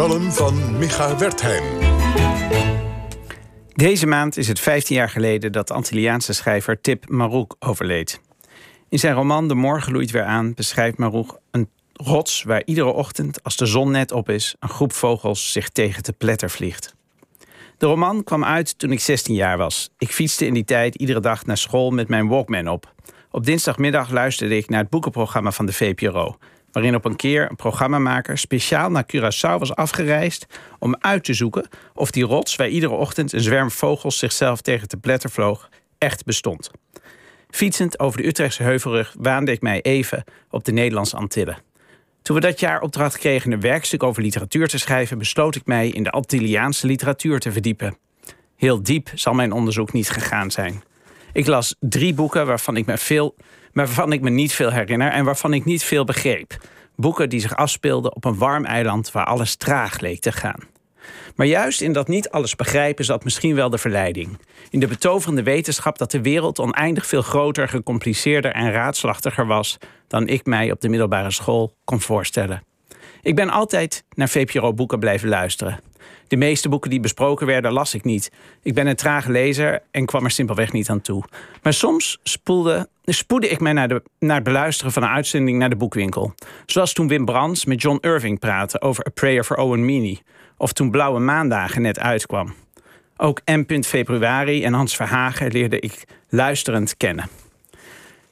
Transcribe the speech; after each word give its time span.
column 0.00 0.32
van 0.32 0.78
Micha 0.78 1.16
Wertheim. 1.16 1.62
Deze 3.72 4.06
maand 4.06 4.36
is 4.36 4.48
het 4.48 4.60
15 4.60 4.96
jaar 4.96 5.08
geleden 5.08 5.52
dat 5.52 5.68
de 5.68 5.74
Antilliaanse 5.74 6.32
schrijver 6.32 6.80
Tip 6.80 7.08
Marouk 7.08 7.56
overleed. 7.58 8.20
In 8.88 8.98
zijn 8.98 9.14
roman 9.14 9.48
De 9.48 9.54
Morgen 9.54 9.92
loeit 9.92 10.10
weer 10.10 10.24
aan 10.24 10.54
beschrijft 10.54 10.98
Marouk 10.98 11.40
een 11.50 11.68
rots 11.92 12.42
waar 12.42 12.62
iedere 12.64 12.92
ochtend, 12.92 13.42
als 13.42 13.56
de 13.56 13.66
zon 13.66 13.90
net 13.90 14.12
op 14.12 14.28
is, 14.28 14.54
een 14.58 14.68
groep 14.68 14.92
vogels 14.92 15.52
zich 15.52 15.68
tegen 15.68 16.02
te 16.02 16.12
pletter 16.12 16.50
vliegt. 16.50 16.94
De 17.78 17.86
roman 17.86 18.24
kwam 18.24 18.44
uit 18.44 18.78
toen 18.78 18.92
ik 18.92 19.00
16 19.00 19.34
jaar 19.34 19.58
was. 19.58 19.90
Ik 19.98 20.12
fietste 20.12 20.46
in 20.46 20.54
die 20.54 20.64
tijd 20.64 20.94
iedere 20.94 21.20
dag 21.20 21.46
naar 21.46 21.58
school 21.58 21.90
met 21.90 22.08
mijn 22.08 22.28
Walkman 22.28 22.68
op. 22.68 22.92
Op 23.30 23.44
dinsdagmiddag 23.44 24.10
luisterde 24.10 24.56
ik 24.56 24.68
naar 24.68 24.80
het 24.80 24.90
boekenprogramma 24.90 25.50
van 25.50 25.66
de 25.66 25.72
VPRO 25.72 26.36
waarin 26.72 26.94
op 26.94 27.04
een 27.04 27.16
keer 27.16 27.50
een 27.50 27.56
programmamaker 27.56 28.38
speciaal 28.38 28.90
naar 28.90 29.04
Curaçao 29.16 29.58
was 29.58 29.74
afgereisd 29.74 30.46
om 30.78 30.96
uit 30.98 31.24
te 31.24 31.34
zoeken 31.34 31.68
of 31.94 32.10
die 32.10 32.24
rots 32.24 32.56
waar 32.56 32.68
iedere 32.68 32.92
ochtend 32.92 33.32
een 33.32 33.40
zwerm 33.40 33.70
vogels 33.70 34.18
zichzelf 34.18 34.60
tegen 34.60 34.88
te 34.88 34.96
pletter 34.96 35.30
vloog, 35.30 35.68
echt 35.98 36.24
bestond. 36.24 36.70
Fietsend 37.50 37.98
over 37.98 38.20
de 38.20 38.26
Utrechtse 38.26 38.62
heuvelrug 38.62 39.14
waande 39.18 39.52
ik 39.52 39.60
mij 39.60 39.80
even 39.80 40.24
op 40.50 40.64
de 40.64 40.72
Nederlandse 40.72 41.16
Antillen. 41.16 41.62
Toen 42.22 42.36
we 42.36 42.42
dat 42.42 42.60
jaar 42.60 42.80
opdracht 42.80 43.18
kregen 43.18 43.52
een 43.52 43.60
werkstuk 43.60 44.02
over 44.02 44.22
literatuur 44.22 44.68
te 44.68 44.78
schrijven, 44.78 45.18
besloot 45.18 45.56
ik 45.56 45.66
mij 45.66 45.88
in 45.88 46.02
de 46.02 46.10
Antilliaanse 46.10 46.86
literatuur 46.86 47.38
te 47.38 47.52
verdiepen. 47.52 47.96
Heel 48.56 48.82
diep 48.82 49.10
zal 49.14 49.34
mijn 49.34 49.52
onderzoek 49.52 49.92
niet 49.92 50.10
gegaan 50.10 50.50
zijn. 50.50 50.82
Ik 51.32 51.46
las 51.46 51.74
drie 51.80 52.14
boeken 52.14 52.46
waarvan 52.46 52.76
ik 52.76 52.86
me 52.86 52.98
veel 52.98 53.34
waarvan 53.72 54.12
ik 54.12 54.20
me 54.20 54.30
niet 54.30 54.52
veel 54.52 54.70
herinner 54.70 55.10
en 55.10 55.24
waarvan 55.24 55.52
ik 55.52 55.64
niet 55.64 55.84
veel 55.84 56.04
begreep. 56.04 56.56
Boeken 56.96 57.28
die 57.28 57.40
zich 57.40 57.56
afspeelden 57.56 58.14
op 58.14 58.24
een 58.24 58.38
warm 58.38 58.64
eiland 58.64 59.12
waar 59.12 59.24
alles 59.24 59.56
traag 59.56 60.00
leek 60.00 60.20
te 60.20 60.32
gaan. 60.32 60.60
Maar 61.36 61.46
juist 61.46 61.80
in 61.80 61.92
dat 61.92 62.08
niet 62.08 62.30
alles 62.30 62.56
begrijpen 62.56 63.04
zat 63.04 63.24
misschien 63.24 63.54
wel 63.54 63.70
de 63.70 63.78
verleiding. 63.78 64.38
In 64.70 64.80
de 64.80 64.86
betoverende 64.86 65.42
wetenschap 65.42 65.98
dat 65.98 66.10
de 66.10 66.20
wereld 66.20 66.58
oneindig 66.58 67.06
veel 67.06 67.22
groter, 67.22 67.68
gecompliceerder 67.68 68.52
en 68.52 68.72
raadslachtiger 68.72 69.46
was 69.46 69.78
dan 70.06 70.28
ik 70.28 70.46
mij 70.46 70.70
op 70.70 70.80
de 70.80 70.88
middelbare 70.88 71.30
school 71.30 71.74
kon 71.84 72.00
voorstellen. 72.00 72.62
Ik 73.22 73.34
ben 73.34 73.50
altijd 73.50 74.04
naar 74.14 74.28
VPRO-boeken 74.28 74.98
blijven 74.98 75.28
luisteren. 75.28 75.80
De 76.28 76.36
meeste 76.36 76.68
boeken 76.68 76.90
die 76.90 77.00
besproken 77.00 77.46
werden, 77.46 77.72
las 77.72 77.94
ik 77.94 78.04
niet. 78.04 78.30
Ik 78.62 78.74
ben 78.74 78.86
een 78.86 78.96
trage 78.96 79.30
lezer 79.30 79.82
en 79.90 80.06
kwam 80.06 80.24
er 80.24 80.30
simpelweg 80.30 80.72
niet 80.72 80.90
aan 80.90 81.00
toe. 81.00 81.24
Maar 81.62 81.72
soms 81.72 82.18
spoelde, 82.22 82.88
spoedde 83.04 83.48
ik 83.48 83.60
mij 83.60 83.72
naar, 83.72 83.88
de, 83.88 84.02
naar 84.18 84.34
het 84.34 84.44
beluisteren 84.44 84.92
van 84.92 85.02
een 85.02 85.08
uitzending 85.08 85.58
naar 85.58 85.70
de 85.70 85.76
boekwinkel. 85.76 86.34
Zoals 86.66 86.92
toen 86.92 87.08
Wim 87.08 87.24
Brands 87.24 87.64
met 87.64 87.82
John 87.82 87.98
Irving 88.00 88.38
praatte 88.38 88.80
over 88.80 89.06
A 89.06 89.10
Prayer 89.10 89.44
for 89.44 89.56
Owen 89.56 89.84
Meany. 89.84 90.20
Of 90.56 90.72
toen 90.72 90.90
Blauwe 90.90 91.20
Maandagen 91.20 91.82
net 91.82 91.98
uitkwam. 91.98 92.54
Ook 93.16 93.40
M. 93.44 93.82
Februari 93.82 94.64
en 94.64 94.72
Hans 94.72 94.96
Verhagen 94.96 95.52
leerde 95.52 95.80
ik 95.80 96.04
luisterend 96.28 96.96
kennen. 96.96 97.28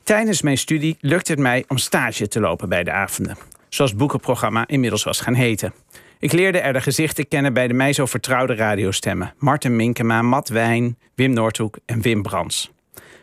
Tijdens 0.03 0.43
mijn 0.43 0.59
studie 0.59 0.97
lukte 1.01 1.33
het 1.33 1.41
mij 1.41 1.65
om 1.69 1.79
stage 1.79 2.29
te 2.29 2.41
lopen 2.41 2.69
bij 2.69 2.85
de 2.85 2.93
avonden. 2.93 3.37
Zoals 3.69 3.91
het 3.91 4.01
boekenprogramma 4.01 4.67
inmiddels 4.67 5.05
was 5.05 5.21
gaan 5.21 5.35
heten. 5.35 5.73
Ik 6.21 6.33
leerde 6.33 6.59
er 6.59 6.73
de 6.73 6.81
gezichten 6.81 7.29
kennen 7.29 7.53
bij 7.53 7.69
de 7.69 7.75
mij 7.75 7.93
zo 7.93 8.07
vertrouwde 8.07 8.55
radiostemmen. 8.55 9.35
Martin 9.39 9.77
Minkema, 9.77 10.23
Matt 10.23 10.49
Wijn, 10.49 10.99
Wim 11.15 11.33
Noordhoek 11.33 11.79
en 11.87 12.01
Wim 12.01 12.23
Brands. 12.23 12.71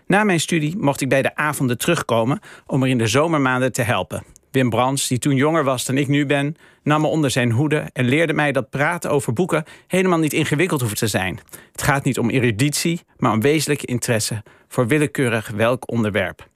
Na 0.08 0.24
mijn 0.24 0.40
studie 0.40 0.78
mocht 0.78 1.02
ik 1.02 1.10
bij 1.10 1.22
de 1.22 1.36
avonden 1.36 1.78
terugkomen 1.78 2.40
om 2.66 2.84
er 2.84 2.90
in 2.90 2.98
de 2.98 3.08
zomermaanden 3.08 3.72
te 3.72 3.82
helpen. 3.82 4.24
Wim 4.52 4.70
Brands, 4.70 5.08
die 5.08 5.20
toen 5.20 5.36
jonger 5.36 5.64
was 5.64 5.86
dan 5.86 5.98
ik 5.98 6.08
nu 6.08 6.26
ben, 6.26 6.56
nam 6.84 7.02
me 7.02 7.08
onder 7.08 7.32
zijn 7.32 7.52
hoede 7.52 7.90
en 7.94 8.06
leerde 8.06 8.34
mij 8.34 8.52
dat 8.52 8.70
praten 8.70 9.12
over 9.12 9.34
boeken 9.34 9.64
helemaal 9.88 10.20
niet 10.20 10.34
ingewikkeld 10.34 10.82
hoeft 10.82 10.98
te 10.98 11.08
zijn. 11.08 11.40
Het 11.72 11.82
gaat 11.82 12.04
niet 12.04 12.20
om 12.20 12.30
eruditie, 12.30 13.02
maar 13.18 13.32
om 13.32 13.42
wezenlijke 13.42 13.86
interesse 13.86 14.44
voor 14.68 14.88
willekeurig 14.88 15.50
welk 15.56 15.92
onderwerp. 15.92 16.48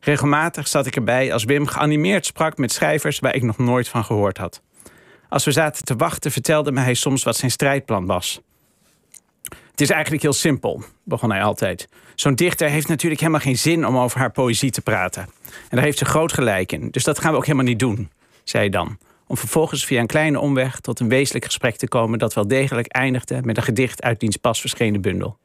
Regelmatig 0.00 0.68
zat 0.68 0.86
ik 0.86 0.96
erbij 0.96 1.32
als 1.32 1.44
Wim 1.44 1.66
geanimeerd 1.66 2.26
sprak 2.26 2.56
met 2.58 2.72
schrijvers 2.72 3.18
waar 3.18 3.34
ik 3.34 3.42
nog 3.42 3.58
nooit 3.58 3.88
van 3.88 4.04
gehoord 4.04 4.38
had. 4.38 4.62
Als 5.28 5.44
we 5.44 5.52
zaten 5.52 5.84
te 5.84 5.96
wachten, 5.96 6.30
vertelde 6.30 6.72
me 6.72 6.80
hij 6.80 6.94
soms 6.94 7.22
wat 7.22 7.36
zijn 7.36 7.50
strijdplan 7.50 8.06
was. 8.06 8.40
Het 9.70 9.80
is 9.80 9.90
eigenlijk 9.90 10.22
heel 10.22 10.32
simpel, 10.32 10.82
begon 11.04 11.30
hij 11.30 11.42
altijd. 11.42 11.88
Zo'n 12.14 12.34
dichter 12.34 12.68
heeft 12.68 12.88
natuurlijk 12.88 13.20
helemaal 13.20 13.42
geen 13.42 13.58
zin 13.58 13.86
om 13.86 13.98
over 13.98 14.18
haar 14.18 14.30
poëzie 14.30 14.70
te 14.70 14.80
praten. 14.80 15.22
En 15.22 15.76
daar 15.76 15.84
heeft 15.84 15.98
ze 15.98 16.04
groot 16.04 16.32
gelijk 16.32 16.72
in. 16.72 16.90
Dus 16.90 17.04
dat 17.04 17.18
gaan 17.18 17.30
we 17.30 17.36
ook 17.36 17.46
helemaal 17.46 17.66
niet 17.66 17.78
doen, 17.78 18.10
zei 18.44 18.62
hij 18.62 18.72
dan. 18.72 18.98
Om 19.26 19.36
vervolgens 19.36 19.84
via 19.84 20.00
een 20.00 20.06
kleine 20.06 20.40
omweg 20.40 20.80
tot 20.80 21.00
een 21.00 21.08
wezenlijk 21.08 21.44
gesprek 21.44 21.76
te 21.76 21.88
komen 21.88 22.18
dat 22.18 22.34
wel 22.34 22.48
degelijk 22.48 22.86
eindigde 22.86 23.40
met 23.42 23.56
een 23.56 23.62
gedicht 23.62 24.02
uit 24.02 24.20
diens 24.20 24.36
pas 24.36 24.60
verschenen 24.60 25.00
bundel. 25.00 25.38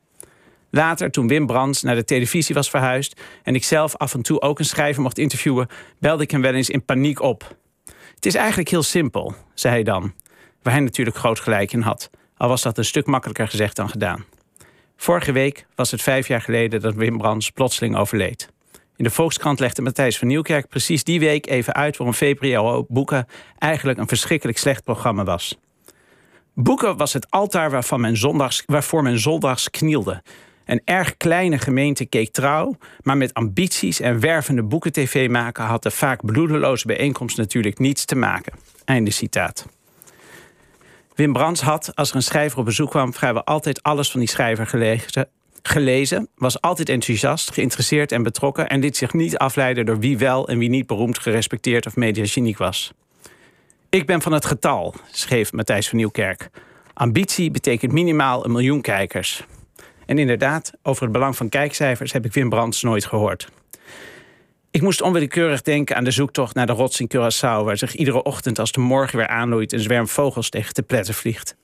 Later, 0.70 1.12
toen 1.12 1.28
Wim 1.28 1.46
Brands 1.46 1.82
naar 1.82 1.96
de 1.96 2.04
televisie 2.04 2.56
was 2.56 2.70
verhuisd 2.70 3.22
en 3.44 3.56
ik 3.56 3.64
zelf 3.64 3.96
af 3.96 4.14
en 4.14 4.22
toe 4.22 4.42
ook 4.42 4.60
een 4.60 4.66
schrijver 4.66 5.02
mocht 5.02 5.18
interviewen, 5.18 5.68
belde 6.00 6.24
ik 6.24 6.32
hem 6.32 6.42
wel 6.42 6.54
eens 6.54 6.70
in 6.70 6.86
paniek 6.86 7.22
op. 7.22 7.56
Het 8.24 8.34
is 8.34 8.40
eigenlijk 8.40 8.70
heel 8.70 8.84
simpel, 8.84 9.36
zei 9.54 9.74
hij 9.74 9.84
dan, 9.84 10.14
waar 10.62 10.74
hij 10.74 10.82
natuurlijk 10.82 11.18
groot 11.18 11.40
gelijk 11.40 11.74
in 11.74 11.82
had, 11.82 12.10
al 12.38 12.48
was 12.48 12.62
dat 12.62 12.78
een 12.78 12.86
stuk 12.86 13.06
makkelijker 13.06 13.48
gezegd 13.48 13.76
dan 13.76 13.90
gedaan. 13.90 14.26
Vorige 14.98 15.32
week 15.32 15.66
was 15.76 15.92
het 15.92 16.02
vijf 16.02 16.28
jaar 16.28 16.42
geleden 16.42 16.82
dat 16.82 16.94
Wim 16.94 17.18
Brands 17.18 17.50
plotseling 17.50 17.96
overleed. 17.96 18.50
In 18.96 19.04
de 19.04 19.10
Volkskrant 19.10 19.60
legde 19.60 19.82
Matthijs 19.82 20.18
van 20.18 20.28
Nieuwkerk 20.28 20.68
precies 20.68 21.04
die 21.04 21.20
week 21.20 21.48
even 21.48 21.74
uit 21.74 21.98
waarom 21.98 22.16
VPRO 22.16 22.86
Boeken 22.90 23.28
eigenlijk 23.58 24.00
een 24.00 24.08
verschrikkelijk 24.08 24.58
slecht 24.58 24.84
programma 24.84 25.24
was. 25.24 25.58
Boeken 26.54 26.98
was 26.98 27.14
het 27.14 27.30
altaar 27.30 27.72
waarvan 27.72 28.02
men 28.02 28.18
zondags, 28.18 28.64
waarvoor 28.66 29.04
men 29.04 29.20
zondags 29.20 29.70
knielde. 29.70 30.24
Een 30.66 30.82
erg 30.86 31.18
kleine 31.18 31.58
gemeente 31.58 32.06
keek 32.06 32.32
trouw, 32.32 32.78
maar 33.02 33.18
met 33.18 33.34
ambities 33.34 34.00
en 34.00 34.20
wervende 34.20 34.64
boeken-tv 34.64 35.30
maken 35.30 35.64
had 35.64 35.84
de 35.84 35.92
vaak 35.92 36.26
bloedeloze 36.26 36.88
bijeenkomst 36.88 37.38
natuurlijk 37.38 37.80
niets 37.80 38.06
te 38.06 38.16
maken. 38.16 38.54
Einde 38.86 39.12
citaat. 39.12 39.66
Wim 41.16 41.34
Brands 41.34 41.62
had, 41.62 41.92
als 41.96 42.10
er 42.10 42.16
een 42.16 42.24
schrijver 42.24 42.60
op 42.60 42.66
bezoek 42.66 42.90
kwam, 42.90 43.14
vrijwel 43.14 43.44
altijd 43.44 43.84
alles 43.84 44.12
van 44.12 44.20
die 44.20 44.30
schrijver 44.30 44.68
gelezen, 44.68 45.28
gelezen, 45.62 46.28
was 46.36 46.62
altijd 46.62 46.90
enthousiast, 46.90 47.54
geïnteresseerd 47.54 48.12
en 48.12 48.24
betrokken 48.24 48.70
en 48.70 48.80
liet 48.80 48.98
zich 48.98 49.14
niet 49.14 49.38
afleiden 49.38 49.86
door 49.86 50.00
wie 50.00 50.18
wel 50.18 50.48
en 50.48 50.58
wie 50.58 50.70
niet 50.70 50.88
beroemd, 50.88 51.20
gerespecteerd 51.20 51.86
of 51.86 51.96
mediageniek 51.96 52.58
was. 52.58 52.94
Ik 53.90 54.06
ben 54.06 54.22
van 54.22 54.32
het 54.32 54.46
getal, 54.46 54.96
schreef 55.12 55.52
Matthijs 55.52 55.90
van 55.90 55.98
Nieuwkerk. 55.98 56.50
Ambitie 56.94 57.52
betekent 57.52 57.92
minimaal 57.92 58.46
een 58.46 58.52
miljoen 58.52 58.82
kijkers. 58.82 59.44
En 60.14 60.20
inderdaad, 60.20 60.72
over 60.84 61.04
het 61.04 61.12
belang 61.12 61.36
van 61.36 61.50
kijkcijfers 61.50 62.12
heb 62.12 62.26
ik 62.26 62.34
Wim 62.34 62.50
Brands 62.50 62.82
nooit 62.82 63.06
gehoord. 63.06 63.48
Ik 64.72 64.82
moest 64.82 65.02
onwillekeurig 65.02 65.62
denken 65.62 65.96
aan 65.96 66.04
de 66.04 66.12
zoektocht 66.12 66.56
naar 66.56 66.66
de 66.66 66.74
rots 66.74 67.00
in 67.00 67.12
Curaçao, 67.16 67.64
waar 67.66 67.78
zich 67.78 67.96
iedere 67.96 68.24
ochtend 68.24 68.60
als 68.60 68.72
de 68.72 68.80
morgen 68.80 69.18
weer 69.18 69.28
aanloeit 69.28 69.74
een 69.74 69.80
zwerm 69.80 70.08
vogels 70.08 70.50
tegen 70.50 70.74
te 70.74 70.84
pletten 70.84 71.14
vliegt. 71.14 71.56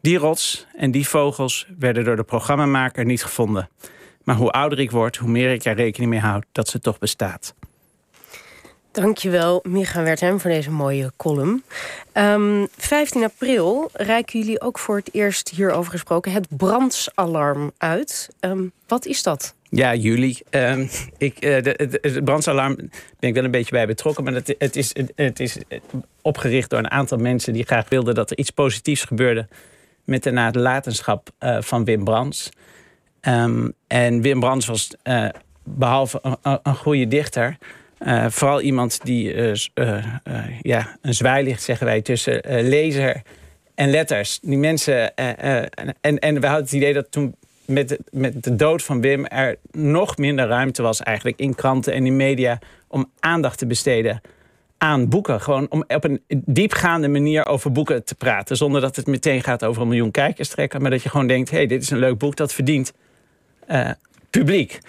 Die 0.00 0.18
rots 0.18 0.66
en 0.76 0.90
die 0.90 1.08
vogels 1.08 1.66
werden 1.78 2.04
door 2.04 2.16
de 2.16 2.22
programmamaker 2.22 3.04
niet 3.04 3.22
gevonden. 3.22 3.68
Maar 4.24 4.36
hoe 4.36 4.50
ouder 4.50 4.78
ik 4.78 4.90
word, 4.90 5.16
hoe 5.16 5.30
meer 5.30 5.52
ik 5.52 5.64
er 5.64 5.74
rekening 5.74 6.10
mee 6.10 6.20
houd 6.20 6.44
dat 6.52 6.68
ze 6.68 6.78
toch 6.78 6.98
bestaat. 6.98 7.54
Dankjewel, 8.92 9.60
Micha 9.62 10.02
Wertheim, 10.02 10.40
voor 10.40 10.50
deze 10.50 10.70
mooie 10.70 11.12
column. 11.16 11.48
Um, 11.48 11.62
ehm, 12.12 12.66
15 12.76 13.24
april 13.24 13.90
reiken 13.92 14.38
jullie 14.38 14.60
ook 14.60 14.78
voor 14.78 14.96
het 14.96 15.14
eerst 15.14 15.48
hierover 15.48 15.92
gesproken 15.92 16.32
het 16.32 16.46
brandsalarm 16.56 17.72
uit. 17.78 18.28
Ehm, 18.40 18.64
wat 18.86 19.06
is 19.06 19.22
dat? 19.22 19.54
Ja, 19.68 19.94
juli. 19.94 20.38
Um, 20.50 20.88
ik, 21.18 21.40
de, 21.40 21.98
het 22.00 22.24
brandsalarm 22.24 22.76
ben 23.18 23.28
ik 23.28 23.34
wel 23.34 23.44
een 23.44 23.50
beetje 23.50 23.70
bij 23.70 23.86
betrokken. 23.86 24.24
Maar 24.24 24.32
het, 24.32 24.54
het, 24.58 24.76
is, 24.76 24.92
het 25.14 25.40
is 25.40 25.56
opgericht 26.22 26.70
door 26.70 26.78
een 26.78 26.90
aantal 26.90 27.18
mensen 27.18 27.52
die 27.52 27.64
graag 27.64 27.88
wilden 27.88 28.14
dat 28.14 28.30
er 28.30 28.38
iets 28.38 28.50
positiefs 28.50 29.04
gebeurde 29.04 29.48
met 30.04 30.22
de 30.22 30.30
nalatenschap 30.30 31.30
uh, 31.40 31.56
van 31.60 31.84
Wim 31.84 32.04
Brands. 32.04 32.50
en 33.86 34.22
Wim 34.22 34.40
Brands 34.40 34.66
was 34.66 34.90
uh, 35.04 35.28
behalve 35.62 36.20
een 36.62 36.76
goede 36.76 37.08
dichter 37.08 37.56
uh, 38.00 38.26
vooral 38.28 38.60
iemand 38.60 39.00
die 39.04 39.34
uh, 39.34 39.54
uh, 39.74 40.04
ja, 40.60 40.96
een 41.02 41.14
zwaailicht, 41.14 41.62
zeggen 41.62 41.86
wij, 41.86 42.02
tussen 42.02 42.40
lezer 42.68 43.22
en 43.74 43.90
letters. 43.90 44.38
Die 44.42 44.58
mensen. 44.58 45.16
en, 45.16 46.18
en 46.18 46.40
we 46.40 46.46
hadden 46.46 46.64
het 46.64 46.72
idee 46.72 46.92
dat 46.92 47.10
toen 47.10 47.34
met 47.64 47.98
met 48.10 48.44
de 48.44 48.56
dood 48.56 48.82
van 48.82 49.00
Wim 49.00 49.26
er 49.26 49.56
nog 49.70 50.16
minder 50.16 50.46
ruimte 50.46 50.82
was, 50.82 51.00
eigenlijk 51.00 51.38
in 51.38 51.54
kranten 51.54 51.92
en 51.92 52.06
in 52.06 52.16
media, 52.16 52.58
om 52.88 53.10
aandacht 53.20 53.58
te 53.58 53.66
besteden 53.66 54.20
aan 54.78 55.08
boeken. 55.08 55.40
Gewoon 55.40 55.66
om 55.70 55.84
op 55.88 56.04
een 56.04 56.22
diepgaande 56.28 57.08
manier 57.08 57.46
over 57.46 57.72
boeken 57.72 58.04
te 58.04 58.14
praten. 58.14 58.56
Zonder 58.56 58.80
dat 58.80 58.96
het 58.96 59.06
meteen 59.06 59.42
gaat 59.42 59.64
over 59.64 59.82
een 59.82 59.88
miljoen 59.88 60.10
kijkers 60.10 60.48
trekken. 60.48 60.82
Maar 60.82 60.90
dat 60.90 61.02
je 61.02 61.08
gewoon 61.08 61.26
denkt: 61.26 61.50
hé, 61.50 61.56
hey, 61.56 61.66
dit 61.66 61.82
is 61.82 61.90
een 61.90 61.98
leuk 61.98 62.18
boek 62.18 62.36
dat 62.36 62.52
verdient 62.52 62.92
publiek. 64.30 64.80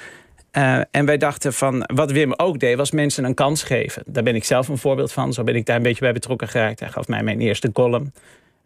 Uh, 0.57 0.81
en 0.91 1.05
wij 1.05 1.17
dachten 1.17 1.53
van, 1.53 1.83
wat 1.93 2.11
Wim 2.11 2.33
ook 2.37 2.59
deed, 2.59 2.77
was 2.77 2.91
mensen 2.91 3.23
een 3.23 3.33
kans 3.33 3.63
geven. 3.63 4.03
Daar 4.05 4.23
ben 4.23 4.35
ik 4.35 4.43
zelf 4.43 4.67
een 4.67 4.77
voorbeeld 4.77 5.11
van. 5.11 5.33
Zo 5.33 5.43
ben 5.43 5.55
ik 5.55 5.65
daar 5.65 5.75
een 5.75 5.83
beetje 5.83 6.01
bij 6.01 6.13
betrokken 6.13 6.47
geraakt. 6.47 6.79
Hij 6.79 6.89
gaf 6.89 7.07
mij 7.07 7.23
mijn 7.23 7.41
eerste 7.41 7.71
column. 7.71 8.13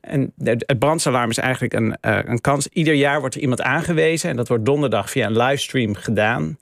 En 0.01 0.33
het 0.43 0.79
brandsalarm 0.79 1.29
is 1.29 1.37
eigenlijk 1.37 1.73
een, 1.73 1.97
uh, 2.01 2.19
een 2.23 2.41
kans. 2.41 2.67
Ieder 2.67 2.93
jaar 2.93 3.19
wordt 3.19 3.35
er 3.35 3.41
iemand 3.41 3.61
aangewezen. 3.61 4.29
En 4.29 4.35
dat 4.35 4.47
wordt 4.47 4.65
donderdag 4.65 5.09
via 5.09 5.25
een 5.25 5.37
livestream 5.37 5.95
gedaan. 5.95 6.57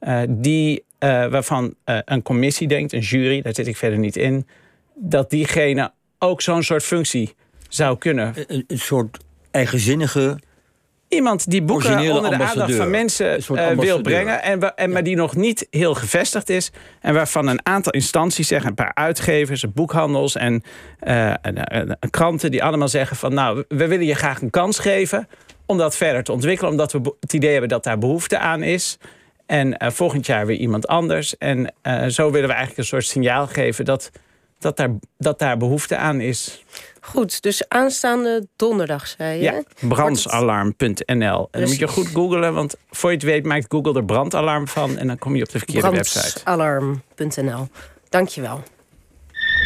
Uh, 0.00 0.20
die, 0.28 0.84
waarvan 1.30 1.74
een 1.84 2.22
commissie 2.22 2.68
denkt, 2.68 2.92
een 2.92 3.00
jury, 3.00 3.42
daar 3.42 3.54
zit 3.54 3.66
ik 3.66 3.76
verder 3.76 3.98
niet 3.98 4.16
in. 4.16 4.46
Dat 4.94 5.30
diegene 5.30 5.92
ook 6.18 6.42
zo'n 6.42 6.62
soort 6.62 6.82
functie 6.82 7.34
zou 7.68 7.98
kunnen. 7.98 8.34
Een 8.46 8.78
soort 8.78 9.18
eigenzinnige 9.50 10.38
Iemand 11.14 11.50
die 11.50 11.62
boeken 11.62 11.98
onder 12.10 12.38
de 12.38 12.44
aandacht 12.44 12.74
van 12.74 12.90
mensen 12.90 13.40
uh, 13.52 13.68
wil 13.68 14.00
brengen. 14.00 14.42
En, 14.42 14.76
en, 14.76 14.90
Maar 14.90 15.02
die 15.02 15.16
nog 15.16 15.36
niet 15.36 15.66
heel 15.70 15.94
gevestigd 15.94 16.48
is. 16.48 16.70
En 17.00 17.14
waarvan 17.14 17.46
een 17.46 17.66
aantal 17.66 17.92
instanties 17.92 18.48
zeggen, 18.48 18.68
een 18.68 18.74
paar 18.74 18.94
uitgevers, 18.94 19.72
boekhandels 19.72 20.36
en, 20.36 20.62
uh, 21.06 21.34
kranten, 22.10 22.50
die 22.50 22.64
allemaal 22.64 22.88
zeggen 22.88 23.16
van 23.16 23.34
nou, 23.34 23.64
we 23.68 23.86
willen 23.86 24.06
je 24.06 24.14
graag 24.14 24.42
een 24.42 24.50
kans 24.50 24.78
geven 24.78 25.28
om 25.66 25.78
dat 25.78 25.96
verder 25.96 26.22
te 26.22 26.32
ontwikkelen. 26.32 26.70
Omdat 26.70 26.92
we 26.92 27.14
het 27.20 27.32
idee 27.32 27.50
hebben 27.50 27.68
dat 27.68 27.84
daar 27.84 27.98
behoefte 27.98 28.38
aan 28.38 28.62
is. 28.62 28.98
En 29.46 29.68
uh, 29.68 29.90
volgend 29.90 30.26
jaar 30.26 30.46
weer 30.46 30.56
iemand 30.56 30.86
anders. 30.86 31.38
En 31.38 31.74
zo 32.08 32.30
willen 32.30 32.48
we 32.48 32.54
eigenlijk 32.54 32.78
een 32.78 32.84
soort 32.84 33.06
signaal 33.06 33.46
geven 33.46 33.84
dat, 33.84 34.10
dat, 34.58 34.76
daar, 34.76 34.90
dat 35.18 35.38
daar 35.38 35.56
behoefte 35.56 35.96
aan 35.96 36.20
is. 36.20 36.64
Goed, 37.00 37.42
dus 37.42 37.68
aanstaande 37.68 38.46
donderdag, 38.56 39.06
zei 39.06 39.38
je? 39.38 39.42
Ja, 39.42 39.62
brandsalarm.nl. 39.88 41.48
En 41.50 41.60
dan 41.60 41.68
moet 41.68 41.78
je 41.78 41.88
goed 41.88 42.06
googlen, 42.06 42.54
want 42.54 42.74
voor 42.90 43.10
je 43.10 43.16
het 43.16 43.24
weet 43.24 43.44
maakt 43.44 43.66
Google 43.68 43.94
er 43.94 44.04
brandalarm 44.04 44.68
van... 44.68 44.98
en 44.98 45.06
dan 45.06 45.18
kom 45.18 45.36
je 45.36 45.42
op 45.42 45.48
de 45.48 45.58
verkeerde 45.58 45.90
website. 45.90 46.42
Brandsalarm.nl. 46.42 47.68
Dankjewel. 48.08 48.62